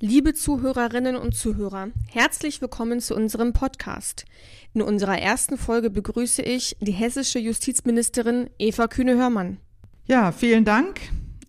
Liebe 0.00 0.34
Zuhörerinnen 0.34 1.16
und 1.16 1.34
Zuhörer, 1.34 1.88
herzlich 2.08 2.60
willkommen 2.60 3.00
zu 3.00 3.16
unserem 3.16 3.54
Podcast. 3.54 4.26
In 4.74 4.82
unserer 4.82 5.18
ersten 5.18 5.56
Folge 5.56 5.88
begrüße 5.88 6.42
ich 6.42 6.76
die 6.80 6.92
hessische 6.92 7.38
Justizministerin 7.38 8.50
Eva 8.58 8.88
Kühne-Hörmann. 8.88 9.56
Ja, 10.06 10.32
vielen 10.32 10.66
Dank. 10.66 11.00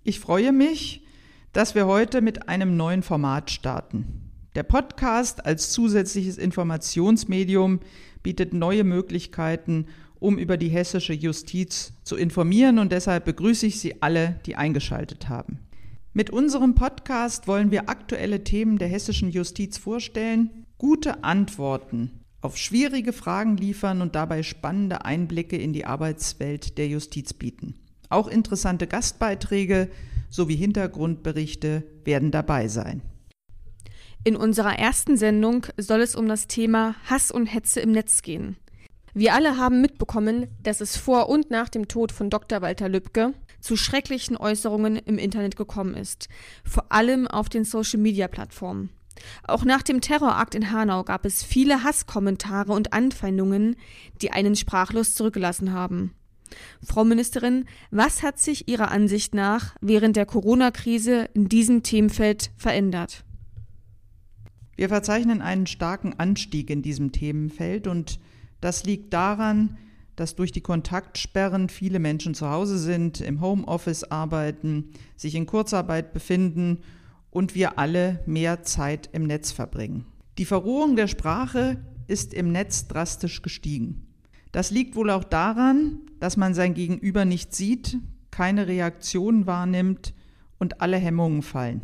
Ich 0.05 0.21
freue 0.21 0.53
mich, 0.53 1.03
dass 1.51 1.75
wir 1.75 1.87
heute 1.87 2.21
mit 2.21 2.47
einem 2.47 2.77
neuen 2.77 3.03
Format 3.03 3.51
starten. 3.51 4.31
Der 4.55 4.63
Podcast 4.63 5.45
als 5.45 5.71
zusätzliches 5.71 6.37
Informationsmedium 6.37 7.81
bietet 8.23 8.53
neue 8.53 8.85
Möglichkeiten, 8.85 9.87
um 10.21 10.37
über 10.37 10.55
die 10.55 10.69
hessische 10.69 11.11
Justiz 11.11 11.91
zu 12.05 12.15
informieren 12.15 12.79
und 12.79 12.93
deshalb 12.93 13.25
begrüße 13.25 13.65
ich 13.65 13.81
Sie 13.81 14.01
alle, 14.01 14.39
die 14.45 14.55
eingeschaltet 14.55 15.27
haben. 15.27 15.59
Mit 16.17 16.31
unserem 16.31 16.73
Podcast 16.73 17.47
wollen 17.47 17.69
wir 17.69 17.89
aktuelle 17.89 18.43
Themen 18.43 18.79
der 18.79 18.87
hessischen 18.87 19.29
Justiz 19.29 19.77
vorstellen, 19.77 20.65
gute 20.79 21.23
Antworten 21.23 22.23
auf 22.41 22.57
schwierige 22.57 23.13
Fragen 23.13 23.55
liefern 23.55 24.01
und 24.01 24.15
dabei 24.15 24.41
spannende 24.41 25.05
Einblicke 25.05 25.57
in 25.57 25.73
die 25.73 25.85
Arbeitswelt 25.85 26.79
der 26.79 26.87
Justiz 26.87 27.33
bieten. 27.33 27.75
Auch 28.09 28.27
interessante 28.27 28.87
Gastbeiträge 28.87 29.91
sowie 30.31 30.55
Hintergrundberichte 30.55 31.83
werden 32.03 32.31
dabei 32.31 32.67
sein. 32.67 33.03
In 34.23 34.35
unserer 34.35 34.73
ersten 34.79 35.17
Sendung 35.17 35.67
soll 35.77 36.01
es 36.01 36.15
um 36.15 36.27
das 36.27 36.47
Thema 36.47 36.95
Hass 37.05 37.29
und 37.29 37.45
Hetze 37.45 37.79
im 37.79 37.91
Netz 37.91 38.23
gehen. 38.23 38.57
Wir 39.13 39.35
alle 39.35 39.57
haben 39.57 39.81
mitbekommen, 39.81 40.47
dass 40.63 40.81
es 40.81 40.97
vor 40.97 41.29
und 41.29 41.51
nach 41.51 41.69
dem 41.69 41.87
Tod 41.87 42.11
von 42.11 42.31
Dr. 42.31 42.63
Walter 42.63 42.89
Lübcke 42.89 43.35
zu 43.59 43.75
schrecklichen 43.75 44.37
Äußerungen 44.37 44.97
im 44.97 45.17
Internet 45.17 45.55
gekommen 45.55 45.95
ist, 45.95 46.29
vor 46.63 46.91
allem 46.91 47.27
auf 47.27 47.49
den 47.49 47.63
Social-Media-Plattformen. 47.63 48.89
Auch 49.47 49.65
nach 49.65 49.81
dem 49.81 50.01
Terrorakt 50.01 50.55
in 50.55 50.71
Hanau 50.71 51.03
gab 51.03 51.25
es 51.25 51.43
viele 51.43 51.83
Hasskommentare 51.83 52.71
und 52.71 52.93
Anfeindungen, 52.93 53.75
die 54.21 54.31
einen 54.31 54.55
sprachlos 54.55 55.15
zurückgelassen 55.15 55.73
haben. 55.73 56.13
Frau 56.81 57.03
Ministerin, 57.03 57.65
was 57.91 58.23
hat 58.23 58.39
sich 58.39 58.67
Ihrer 58.69 58.91
Ansicht 58.91 59.33
nach 59.33 59.75
während 59.81 60.15
der 60.15 60.25
Corona-Krise 60.25 61.29
in 61.33 61.49
diesem 61.49 61.83
Themenfeld 61.83 62.51
verändert? 62.55 63.25
Wir 64.75 64.89
verzeichnen 64.89 65.41
einen 65.41 65.67
starken 65.67 66.13
Anstieg 66.19 66.69
in 66.69 66.83
diesem 66.83 67.11
Themenfeld 67.11 67.87
und 67.87 68.19
das 68.61 68.85
liegt 68.85 69.11
daran, 69.13 69.77
dass 70.17 70.35
durch 70.35 70.51
die 70.51 70.61
Kontaktsperren 70.61 71.69
viele 71.69 71.99
Menschen 71.99 72.33
zu 72.33 72.49
Hause 72.49 72.77
sind, 72.77 73.21
im 73.21 73.39
Homeoffice 73.39 74.03
arbeiten, 74.03 74.91
sich 75.15 75.35
in 75.35 75.45
Kurzarbeit 75.45 76.11
befinden 76.11 76.79
und 77.29 77.55
wir 77.55 77.79
alle 77.79 78.19
mehr 78.25 78.63
Zeit 78.63 79.09
im 79.13 79.23
Netz 79.23 79.51
verbringen. 79.51 80.05
Die 80.39 80.45
Verrohung 80.45 80.95
der 80.95 81.07
Sprache 81.07 81.77
ist 82.07 82.33
im 82.33 82.51
Netz 82.51 82.87
drastisch 82.87 83.41
gestiegen. 83.43 84.07
Das 84.51 84.71
liegt 84.71 84.95
wohl 84.95 85.11
auch 85.11 85.23
daran, 85.23 85.99
dass 86.19 86.35
man 86.35 86.55
sein 86.55 86.73
Gegenüber 86.73 87.23
nicht 87.23 87.53
sieht, 87.53 87.99
keine 88.31 88.67
Reaktion 88.67 89.45
wahrnimmt 89.45 90.15
und 90.57 90.81
alle 90.81 90.97
Hemmungen 90.97 91.43
fallen. 91.43 91.81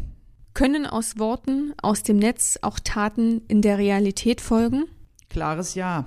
Können 0.56 0.88
aus 0.88 1.20
Worten 1.20 1.74
aus 1.82 2.02
dem 2.02 2.18
Netz 2.18 2.58
auch 2.64 2.80
Taten 2.80 3.42
in 3.48 3.62
der 3.62 3.78
Realität 3.78 4.42
folgen? 4.42 4.86
Klares 5.30 5.76
Ja. 5.76 6.06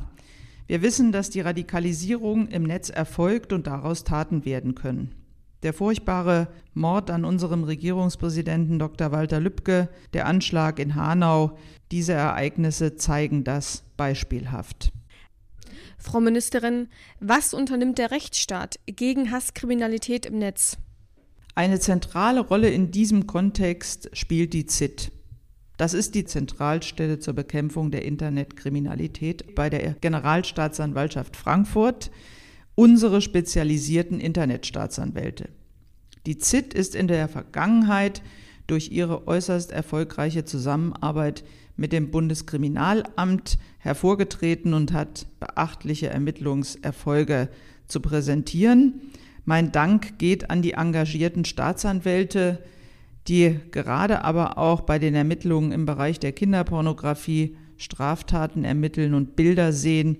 Wir 0.66 0.82
wissen, 0.82 1.12
dass 1.12 1.30
die 1.30 1.40
Radikalisierung 1.40 2.48
im 2.48 2.64
Netz 2.64 2.90
erfolgt 2.90 3.52
und 3.52 3.66
daraus 3.66 4.04
Taten 4.04 4.44
werden 4.44 4.74
können. 4.74 5.14
Der 5.62 5.72
furchtbare 5.72 6.48
Mord 6.74 7.10
an 7.10 7.24
unserem 7.24 7.64
Regierungspräsidenten 7.64 8.78
Dr. 8.78 9.10
Walter 9.12 9.40
Lübcke, 9.40 9.88
der 10.12 10.26
Anschlag 10.26 10.78
in 10.78 10.94
Hanau, 10.94 11.56
diese 11.90 12.12
Ereignisse 12.12 12.96
zeigen 12.96 13.44
das 13.44 13.84
beispielhaft. 13.96 14.92
Frau 15.98 16.20
Ministerin, 16.20 16.88
was 17.20 17.54
unternimmt 17.54 17.98
der 17.98 18.10
Rechtsstaat 18.10 18.76
gegen 18.86 19.30
Hasskriminalität 19.30 20.26
im 20.26 20.38
Netz? 20.38 20.76
Eine 21.54 21.80
zentrale 21.80 22.40
Rolle 22.40 22.68
in 22.68 22.90
diesem 22.90 23.26
Kontext 23.26 24.10
spielt 24.12 24.52
die 24.52 24.66
ZIT, 24.66 25.10
das 25.76 25.94
ist 25.94 26.14
die 26.14 26.24
Zentralstelle 26.24 27.18
zur 27.18 27.34
Bekämpfung 27.34 27.90
der 27.90 28.04
Internetkriminalität 28.04 29.54
bei 29.54 29.68
der 29.68 29.94
Generalstaatsanwaltschaft 29.94 31.36
Frankfurt, 31.36 32.10
unsere 32.74 33.20
spezialisierten 33.20 34.20
Internetstaatsanwälte. 34.20 35.48
Die 36.26 36.38
ZIT 36.38 36.74
ist 36.74 36.94
in 36.94 37.08
der 37.08 37.28
Vergangenheit 37.28 38.22
durch 38.66 38.90
ihre 38.90 39.28
äußerst 39.28 39.70
erfolgreiche 39.70 40.44
Zusammenarbeit 40.44 41.44
mit 41.76 41.92
dem 41.92 42.10
Bundeskriminalamt 42.10 43.58
hervorgetreten 43.78 44.74
und 44.74 44.92
hat 44.92 45.26
beachtliche 45.38 46.08
Ermittlungserfolge 46.08 47.48
zu 47.86 48.00
präsentieren. 48.00 49.12
Mein 49.44 49.72
Dank 49.72 50.18
geht 50.18 50.50
an 50.50 50.62
die 50.62 50.72
engagierten 50.72 51.44
Staatsanwälte, 51.44 52.58
die 53.28 53.58
gerade 53.70 54.24
aber 54.24 54.58
auch 54.58 54.82
bei 54.82 54.98
den 54.98 55.14
Ermittlungen 55.14 55.72
im 55.72 55.86
Bereich 55.86 56.20
der 56.20 56.32
Kinderpornografie 56.32 57.56
Straftaten 57.76 58.64
ermitteln 58.64 59.14
und 59.14 59.36
Bilder 59.36 59.72
sehen, 59.72 60.16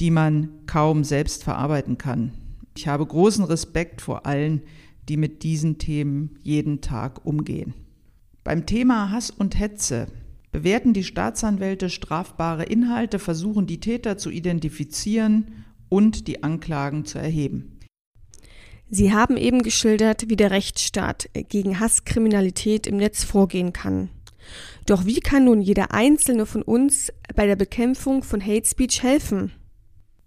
die 0.00 0.10
man 0.10 0.50
kaum 0.66 1.04
selbst 1.04 1.44
verarbeiten 1.44 1.98
kann. 1.98 2.32
Ich 2.76 2.88
habe 2.88 3.06
großen 3.06 3.44
Respekt 3.44 4.00
vor 4.00 4.26
allen, 4.26 4.62
die 5.08 5.16
mit 5.16 5.42
diesen 5.42 5.78
Themen 5.78 6.36
jeden 6.42 6.80
Tag 6.80 7.24
umgehen. 7.24 7.74
Beim 8.44 8.66
Thema 8.66 9.10
Hass 9.10 9.30
und 9.30 9.58
Hetze 9.58 10.06
bewerten 10.52 10.92
die 10.92 11.04
Staatsanwälte 11.04 11.90
strafbare 11.90 12.64
Inhalte, 12.64 13.18
versuchen 13.18 13.66
die 13.66 13.80
Täter 13.80 14.18
zu 14.18 14.30
identifizieren 14.30 15.64
und 15.88 16.28
die 16.28 16.42
Anklagen 16.42 17.04
zu 17.04 17.18
erheben. 17.18 17.75
Sie 18.88 19.12
haben 19.12 19.36
eben 19.36 19.62
geschildert, 19.62 20.28
wie 20.28 20.36
der 20.36 20.50
Rechtsstaat 20.50 21.28
gegen 21.48 21.80
Hasskriminalität 21.80 22.86
im 22.86 22.98
Netz 22.98 23.24
vorgehen 23.24 23.72
kann. 23.72 24.10
Doch 24.86 25.06
wie 25.06 25.20
kann 25.20 25.44
nun 25.44 25.60
jeder 25.60 25.92
einzelne 25.92 26.46
von 26.46 26.62
uns 26.62 27.12
bei 27.34 27.46
der 27.46 27.56
Bekämpfung 27.56 28.22
von 28.22 28.40
Hate 28.40 28.66
Speech 28.66 29.02
helfen? 29.02 29.52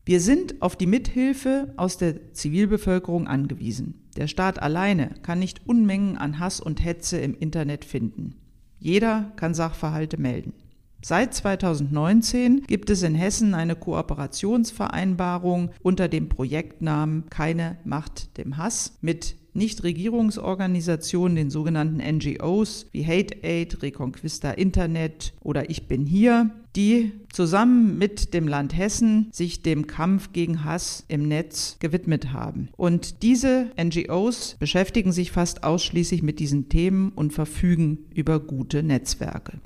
Wir 0.03 0.19
sind 0.19 0.61
auf 0.61 0.75
die 0.75 0.87
Mithilfe 0.87 1.73
aus 1.77 1.97
der 1.97 2.33
Zivilbevölkerung 2.33 3.27
angewiesen. 3.27 4.09
Der 4.17 4.27
Staat 4.27 4.61
alleine 4.61 5.11
kann 5.21 5.39
nicht 5.39 5.61
Unmengen 5.65 6.17
an 6.17 6.39
Hass 6.39 6.59
und 6.59 6.83
Hetze 6.83 7.19
im 7.19 7.37
Internet 7.37 7.85
finden. 7.85 8.35
Jeder 8.79 9.31
kann 9.35 9.53
Sachverhalte 9.53 10.19
melden. 10.19 10.53
Seit 11.01 11.33
2019 11.33 12.63
gibt 12.67 12.89
es 12.89 13.03
in 13.03 13.15
Hessen 13.15 13.53
eine 13.53 13.75
Kooperationsvereinbarung 13.75 15.69
unter 15.81 16.09
dem 16.09 16.27
Projektnamen 16.27 17.29
Keine 17.29 17.77
Macht 17.85 18.37
dem 18.37 18.57
Hass 18.57 18.97
mit 19.01 19.35
Nichtregierungsorganisationen, 19.53 21.35
den 21.35 21.49
sogenannten 21.49 21.97
NGOs 21.97 22.87
wie 22.91 23.05
Hate 23.05 23.43
Aid, 23.43 23.81
Reconquista 23.81 24.51
Internet 24.51 25.33
oder 25.41 25.69
Ich 25.69 25.87
bin 25.87 26.05
hier, 26.05 26.51
die 26.75 27.13
zusammen 27.31 27.97
mit 27.97 28.33
dem 28.33 28.47
Land 28.47 28.77
Hessen 28.77 29.29
sich 29.31 29.63
dem 29.63 29.87
Kampf 29.87 30.33
gegen 30.33 30.65
Hass 30.65 31.05
im 31.07 31.27
Netz 31.27 31.77
gewidmet 31.79 32.31
haben. 32.33 32.69
Und 32.77 33.23
diese 33.23 33.71
NGOs 33.81 34.57
beschäftigen 34.59 35.13
sich 35.13 35.31
fast 35.31 35.63
ausschließlich 35.63 36.21
mit 36.21 36.39
diesen 36.39 36.69
Themen 36.69 37.09
und 37.09 37.33
verfügen 37.33 37.99
über 38.13 38.39
gute 38.39 38.83
Netzwerke. 38.83 39.59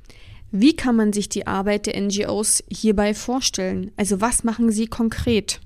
Wie 0.56 0.76
kann 0.76 0.94
man 0.94 1.12
sich 1.12 1.28
die 1.28 1.48
Arbeit 1.48 1.86
der 1.86 2.00
NGOs 2.00 2.62
hierbei 2.70 3.12
vorstellen? 3.12 3.90
Also 3.96 4.20
was 4.20 4.44
machen 4.44 4.70
sie 4.70 4.86
konkret? 4.86 5.60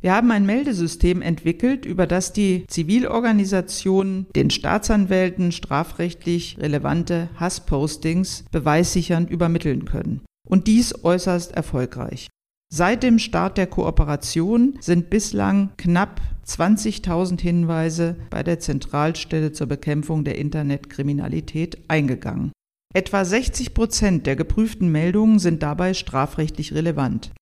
Wir 0.00 0.14
haben 0.14 0.30
ein 0.30 0.46
Meldesystem 0.46 1.20
entwickelt, 1.20 1.84
über 1.84 2.06
das 2.06 2.32
die 2.32 2.66
Zivilorganisationen 2.66 4.24
den 4.34 4.48
Staatsanwälten 4.48 5.52
strafrechtlich 5.52 6.56
relevante 6.58 7.28
Hasspostings 7.36 8.46
beweissichernd 8.50 9.28
übermitteln 9.28 9.84
können. 9.84 10.22
Und 10.48 10.66
dies 10.66 11.04
äußerst 11.04 11.52
erfolgreich. 11.52 12.28
Seit 12.72 13.02
dem 13.02 13.18
Start 13.18 13.58
der 13.58 13.66
Kooperation 13.66 14.78
sind 14.80 15.10
bislang 15.10 15.72
knapp 15.76 16.22
20.000 16.46 17.38
Hinweise 17.38 18.16
bei 18.30 18.42
der 18.42 18.60
Zentralstelle 18.60 19.52
zur 19.52 19.66
Bekämpfung 19.66 20.24
der 20.24 20.38
Internetkriminalität 20.38 21.78
eingegangen. 21.88 22.50
Etwa 22.96 23.24
60 23.24 23.74
Prozent 23.74 24.24
der 24.24 24.36
geprüften 24.36 24.92
Meldungen 24.92 25.40
sind 25.40 25.64
dabei 25.64 25.94
strafrechtlich 25.94 26.74
relevant. 26.74 27.32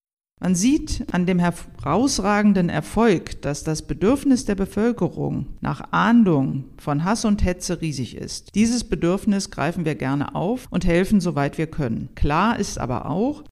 Man 0.41 0.55
sieht 0.55 1.05
an 1.13 1.27
dem 1.27 1.39
herausragenden 1.39 2.71
Erfolg, 2.71 3.43
dass 3.43 3.63
das 3.63 3.87
Bedürfnis 3.87 4.47
der 4.47 4.55
Bevölkerung 4.55 5.49
nach 5.61 5.93
Ahndung 5.93 6.65
von 6.79 7.05
Hass 7.05 7.27
und 7.27 7.45
Hetze 7.45 7.83
riesig 7.83 8.17
ist. 8.17 8.55
Dieses 8.55 8.83
Bedürfnis 8.85 9.51
greifen 9.51 9.85
wir 9.85 9.95
gerne 9.95 10.35
auf 10.35 10.67
und 10.71 10.87
helfen, 10.87 11.21
soweit 11.21 11.59
wir 11.59 11.67
können. 11.67 12.09
Klar 12.15 12.59
ist 12.59 12.79
aber 12.79 13.11
auch, 13.11 13.45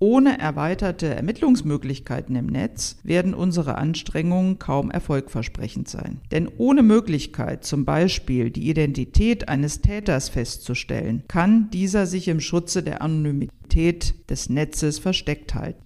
Ohne 0.00 0.38
erweiterte 0.38 1.08
Ermittlungsmöglichkeiten 1.08 2.36
im 2.36 2.46
Netz 2.46 2.98
werden 3.02 3.34
unsere 3.34 3.76
Anstrengungen 3.76 4.60
kaum 4.60 4.92
erfolgversprechend 4.92 5.88
sein. 5.88 6.20
Denn 6.30 6.48
ohne 6.56 6.84
Möglichkeit, 6.84 7.64
zum 7.64 7.84
Beispiel 7.84 8.50
die 8.50 8.70
Identität 8.70 9.48
eines 9.48 9.80
Täters 9.80 10.28
festzustellen, 10.28 11.24
kann 11.26 11.68
dieser 11.70 12.06
sich 12.06 12.28
im 12.28 12.40
Schutze 12.40 12.84
der 12.84 13.02
Anonymität 13.02 14.14
des 14.30 14.48
Netzes 14.48 15.00
versteckt 15.00 15.54
halten. 15.54 15.82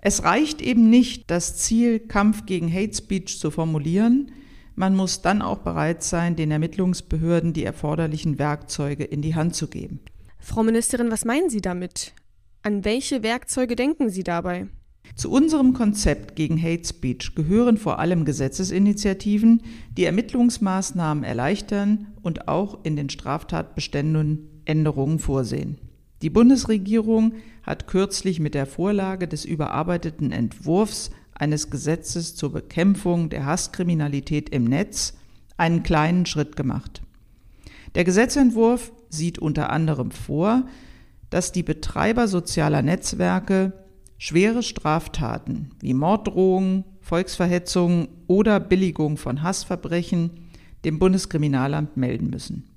Es 0.00 0.24
reicht 0.24 0.60
eben 0.60 0.90
nicht, 0.90 1.30
das 1.30 1.56
Ziel 1.56 2.00
Kampf 2.00 2.46
gegen 2.46 2.72
Hate 2.72 2.94
Speech 2.94 3.38
zu 3.38 3.50
formulieren, 3.52 4.32
man 4.78 4.94
muss 4.94 5.22
dann 5.22 5.40
auch 5.40 5.58
bereit 5.58 6.02
sein, 6.02 6.36
den 6.36 6.50
Ermittlungsbehörden 6.50 7.54
die 7.54 7.64
erforderlichen 7.64 8.38
Werkzeuge 8.38 9.04
in 9.04 9.22
die 9.22 9.34
Hand 9.34 9.54
zu 9.54 9.68
geben. 9.68 10.00
Frau 10.38 10.62
Ministerin, 10.62 11.10
was 11.10 11.24
meinen 11.24 11.48
Sie 11.48 11.62
damit? 11.62 12.12
An 12.66 12.84
welche 12.84 13.22
Werkzeuge 13.22 13.76
denken 13.76 14.10
Sie 14.10 14.24
dabei? 14.24 14.66
Zu 15.14 15.30
unserem 15.30 15.72
Konzept 15.72 16.34
gegen 16.34 16.60
Hate 16.60 16.84
Speech 16.84 17.36
gehören 17.36 17.76
vor 17.76 18.00
allem 18.00 18.24
Gesetzesinitiativen, 18.24 19.62
die 19.96 20.02
Ermittlungsmaßnahmen 20.02 21.22
erleichtern 21.22 22.08
und 22.22 22.48
auch 22.48 22.84
in 22.84 22.96
den 22.96 23.08
Straftatbeständen 23.08 24.62
Änderungen 24.64 25.20
vorsehen. 25.20 25.78
Die 26.22 26.28
Bundesregierung 26.28 27.34
hat 27.62 27.86
kürzlich 27.86 28.40
mit 28.40 28.54
der 28.54 28.66
Vorlage 28.66 29.28
des 29.28 29.44
überarbeiteten 29.44 30.32
Entwurfs 30.32 31.12
eines 31.34 31.70
Gesetzes 31.70 32.34
zur 32.34 32.50
Bekämpfung 32.50 33.30
der 33.30 33.46
Hasskriminalität 33.46 34.48
im 34.48 34.64
Netz 34.64 35.14
einen 35.56 35.84
kleinen 35.84 36.26
Schritt 36.26 36.56
gemacht. 36.56 37.00
Der 37.94 38.02
Gesetzentwurf 38.02 38.90
sieht 39.08 39.38
unter 39.38 39.70
anderem 39.70 40.10
vor, 40.10 40.64
dass 41.30 41.52
die 41.52 41.62
Betreiber 41.62 42.28
sozialer 42.28 42.82
Netzwerke 42.82 43.72
schwere 44.18 44.62
Straftaten 44.62 45.70
wie 45.80 45.94
Morddrohungen, 45.94 46.84
Volksverhetzungen 47.00 48.08
oder 48.26 48.60
Billigung 48.60 49.16
von 49.16 49.42
Hassverbrechen 49.42 50.48
dem 50.84 50.98
Bundeskriminalamt 50.98 51.96
melden 51.96 52.30
müssen. 52.30 52.70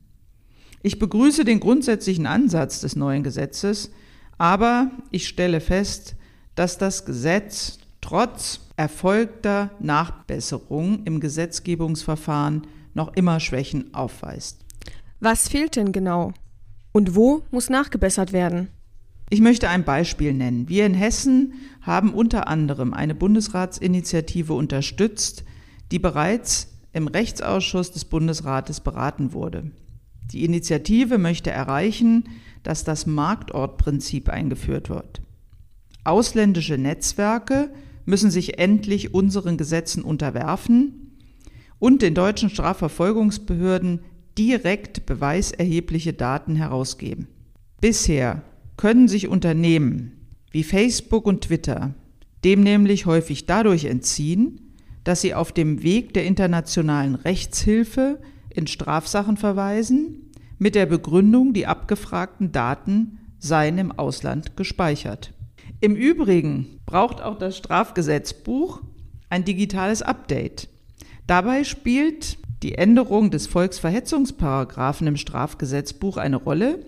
Ich 0.81 1.00
begrüße 1.00 1.46
den 1.46 1.60
grundsätzlichen 1.60 2.25
Ansatz 2.25 2.81
des 2.81 2.96
neuen 2.96 3.24
Gesetzes, 3.24 3.92
aber 4.38 4.92
ich 5.12 5.28
stelle 5.28 5.60
fest, 5.60 6.16
dass 6.56 6.78
das 6.78 7.06
Gesetz 7.06 7.80
trotz 8.01 8.62
erfolgter 8.78 9.72
Nachbesserung 9.80 11.04
im 11.04 11.19
Gesetzgebungsverfahren 11.19 12.66
noch 12.94 13.13
immer 13.16 13.40
Schwächen 13.40 13.94
aufweist. 13.94 14.66
Was 15.19 15.50
fehlt 15.50 15.75
denn 15.75 15.92
genau? 15.92 16.34
Und 16.91 17.15
wo 17.15 17.44
muss 17.51 17.69
nachgebessert 17.69 18.33
werden? 18.33 18.69
Ich 19.30 19.41
möchte 19.41 19.69
ein 19.69 19.83
Beispiel 19.83 20.33
nennen. 20.33 20.68
Wir 20.69 20.86
in 20.86 20.95
Hessen 20.95 21.53
haben 21.81 22.13
unter 22.13 22.47
anderem 22.47 22.94
eine 22.94 23.13
Bundesratsinitiative 23.13 24.53
unterstützt, 24.53 25.44
die 25.91 26.00
bereits 26.00 26.69
im 26.94 27.07
Rechtsausschuss 27.07 27.91
des 27.91 28.06
Bundesrates 28.06 28.80
beraten 28.80 29.33
wurde. 29.33 29.71
Die 30.31 30.44
Initiative 30.45 31.18
möchte 31.18 31.51
erreichen, 31.51 32.30
dass 32.63 32.83
das 32.83 33.06
Marktortprinzip 33.06 34.30
eingeführt 34.30 34.89
wird. 34.89 35.21
Ausländische 36.03 36.77
Netzwerke 36.77 37.71
müssen 38.06 38.31
sich 38.31 38.57
endlich 38.57 39.13
unseren 39.13 39.57
Gesetzen 39.57 40.03
unterwerfen 40.03 41.18
und 41.77 42.01
den 42.01 42.15
deutschen 42.15 42.50
Strafverfolgungsbehörden 42.50 44.01
direkt 44.39 45.06
beweiserhebliche 45.06 46.13
Daten 46.13 46.56
herausgeben. 46.56 47.27
Bisher 47.81 48.41
können 48.77 49.07
sich 49.07 49.27
Unternehmen 49.27 50.13
wie 50.51 50.63
Facebook 50.63 51.27
und 51.27 51.41
Twitter 51.41 51.94
dem 52.44 52.62
nämlich 52.62 53.06
häufig 53.06 53.45
dadurch 53.45 53.86
entziehen, 53.86 54.74
dass 55.03 55.21
sie 55.21 55.33
auf 55.33 55.51
dem 55.51 55.83
Weg 55.83 56.13
der 56.13 56.25
internationalen 56.25 57.15
Rechtshilfe 57.15 58.19
in 58.50 58.68
Strafsachen 58.68 59.38
verweisen, 59.38 60.31
mit 60.57 60.75
der 60.75 60.86
Begründung, 60.86 61.53
die 61.53 61.68
abgefragten 61.68 62.51
Daten 62.51 63.19
seien 63.39 63.77
im 63.77 63.91
Ausland 63.91 64.57
gespeichert. 64.57 65.33
Im 65.80 65.95
Übrigen 65.95 66.80
braucht 66.86 67.21
auch 67.21 67.38
das 67.38 67.57
Strafgesetzbuch 67.57 68.81
ein 69.30 69.45
digitales 69.45 70.01
Update. 70.01 70.68
Dabei 71.27 71.63
spielt 71.63 72.38
die 72.63 72.75
Änderung 72.75 73.31
des 73.31 73.47
Volksverhetzungsparagraphen 73.47 75.07
im 75.07 75.17
Strafgesetzbuch 75.17 76.17
eine 76.17 76.35
Rolle, 76.38 76.85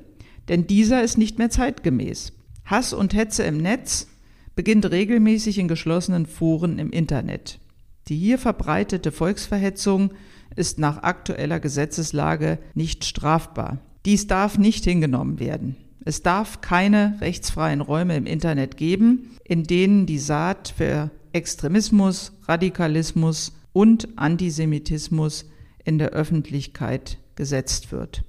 denn 0.50 0.68
dieser 0.68 1.04
ist 1.04 1.18
nicht 1.18 1.38
mehr 1.38 1.50
zeitgemäß. 1.50 2.34
Hass 2.66 2.94
und 2.94 3.14
Hetze 3.14 3.44
im 3.44 3.58
Netz 3.58 4.08
beginnt 4.56 4.90
regelmäßig 4.90 5.58
in 5.58 5.68
geschlossenen 5.68 6.26
Foren 6.26 6.78
im 6.80 6.92
Internet. 6.92 7.60
Die 8.08 8.18
hier 8.18 8.38
verbreitete 8.38 9.12
Volksverhetzung 9.12 10.12
ist 10.56 10.80
nach 10.80 11.04
aktueller 11.04 11.60
Gesetzeslage 11.60 12.60
nicht 12.74 13.06
strafbar. 13.06 13.80
Dies 14.06 14.28
darf 14.28 14.58
nicht 14.58 14.84
hingenommen 14.84 15.40
werden. 15.40 15.78
Es 16.04 16.24
darf 16.24 16.62
keine 16.62 17.18
rechtsfreien 17.22 17.80
Räume 17.80 18.18
im 18.18 18.26
Internet 18.26 18.76
geben, 18.76 19.32
in 19.44 19.64
denen 19.64 20.08
die 20.08 20.18
Saat 20.18 20.74
für 20.76 21.12
Extremismus, 21.32 22.34
Radikalismus 22.48 23.54
und 23.72 24.10
Antisemitismus 24.18 25.46
in 25.84 25.98
der 25.98 26.10
Öffentlichkeit 26.10 27.18
gesetzt 27.36 27.92
wird. 27.92 28.24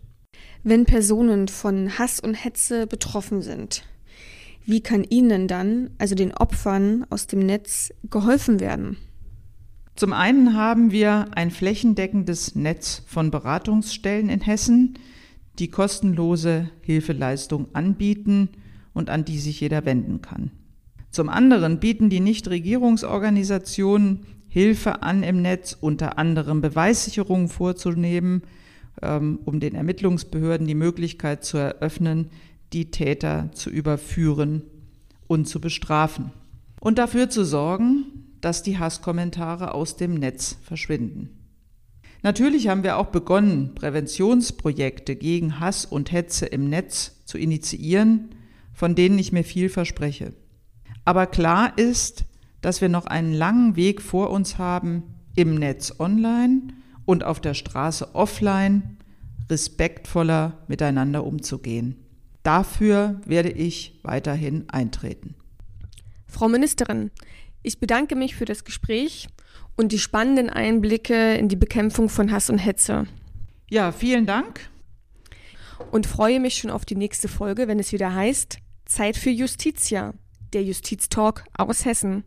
Wenn 0.63 0.85
Personen 0.85 1.49
von 1.49 1.99
Hass 1.99 2.21
und 2.21 2.35
Hetze 2.35 2.87
betroffen 2.87 3.43
sind, 3.43 3.85
wie 4.65 4.81
kann 4.81 5.03
ihnen 5.03 5.49
dann, 5.49 5.91
also 5.99 6.15
den 6.15 6.33
Opfern 6.33 7.05
aus 7.11 7.27
dem 7.27 7.41
Netz, 7.41 7.93
geholfen 8.09 8.61
werden? 8.61 8.97
Zum 9.97 10.13
einen 10.13 10.55
haben 10.55 10.93
wir 10.93 11.27
ein 11.35 11.51
flächendeckendes 11.51 12.55
Netz 12.55 13.03
von 13.07 13.31
Beratungsstellen 13.31 14.29
in 14.29 14.41
Hessen, 14.41 14.99
die 15.59 15.69
kostenlose 15.69 16.71
Hilfeleistung 16.81 17.75
anbieten 17.75 18.51
und 18.95 19.11
an 19.11 19.25
die 19.25 19.39
sich 19.39 19.61
jeder 19.61 19.85
wenden 19.85 20.23
kann. 20.23 20.51
Zum 21.11 21.29
anderen 21.29 21.79
bieten 21.79 22.09
die 22.09 22.21
Nichtregierungsorganisationen 22.21 24.25
Hilfe 24.53 25.03
an 25.03 25.23
im 25.23 25.41
Netz, 25.41 25.75
unter 25.81 26.19
anderem 26.19 26.61
Beweissicherungen 26.61 27.49
vorzunehmen, 27.49 28.43
ähm, 29.01 29.39
um 29.47 29.61
den 29.61 29.75
Ermittlungsbehörden 29.75 30.67
die 30.67 30.75
Möglichkeit 30.75 31.43
zu 31.43 31.57
eröffnen, 31.57 32.29
die 32.75 32.91
Täter 32.91 33.49
zu 33.55 33.71
überführen 33.71 34.61
und 35.27 35.49
zu 35.49 35.59
bestrafen. 35.59 36.33
Und 36.81 36.99
dafür 36.99 37.31
zu 37.31 37.47
sorgen, 37.47 38.05
dass 38.43 38.63
die 38.63 38.79
Hasskommentare 38.79 39.73
aus 39.73 39.97
dem 39.97 40.13
Netz 40.13 40.59
verschwinden. 40.61 41.31
Natürlich 42.23 42.69
haben 42.69 42.83
wir 42.83 42.99
auch 42.99 43.07
begonnen, 43.07 43.75
Präventionsprojekte 43.75 45.17
gegen 45.17 45.61
Hass 45.61 45.87
und 45.87 46.13
Hetze 46.13 46.45
im 46.45 46.69
Netz 46.69 47.23
zu 47.25 47.39
initiieren, 47.39 48.35
von 48.75 48.95
denen 48.95 49.19
ich 49.19 49.33
mir 49.33 49.45
viel 49.45 49.71
verspreche. 49.71 50.35
Aber 51.07 51.27
klar 51.27 51.73
ist, 51.79 52.27
dass 52.63 52.81
wir 52.81 52.89
noch 52.89 53.07
einen 53.07 53.33
langen 53.33 53.77
Weg 53.77 54.01
vor 54.01 54.31
uns 54.31 54.57
haben, 54.57 55.03
im 55.35 55.55
Netz 55.55 55.95
online 55.99 56.69
und 57.05 57.25
auf 57.25 57.41
der 57.41 57.55
Straße 57.55 58.15
offline 58.15 58.97
respektvoller 59.51 60.59
miteinander 60.69 61.25
umzugehen. 61.25 61.97
Dafür 62.43 63.21
werde 63.27 63.51
ich 63.51 64.01
weiterhin 64.03 64.69
eintreten. 64.69 65.35
Frau 66.27 66.49
Ministerin, 66.49 67.11
ich 67.63 67.79
bedanke 67.79 68.17
mich 68.17 68.35
für 68.35 68.45
das 68.45 68.65
Gespräch 68.65 69.29
und 69.77 69.93
die 69.93 69.99
spannenden 69.99 70.51
Einblicke 70.51 71.35
in 71.35 71.49
die 71.49 71.57
Bekämpfung 71.57 72.09
von 72.09 72.33
Hass 72.33 72.51
und 72.51 72.59
Hetze. 72.59 73.07
Ja, 73.71 73.93
vielen 73.93 74.27
Dank. 74.27 74.69
Und 75.91 76.07
freue 76.07 76.41
mich 76.41 76.57
schon 76.57 76.71
auf 76.71 76.85
die 76.85 76.95
nächste 76.95 77.29
Folge, 77.29 77.69
wenn 77.69 77.79
es 77.79 77.93
wieder 77.93 78.15
heißt 78.15 78.59
Zeit 78.85 79.17
für 79.17 79.31
Justitia, 79.31 80.15
der 80.53 80.63
Justiztalk 80.63 81.45
aus 81.57 81.85
Hessen. 81.85 82.25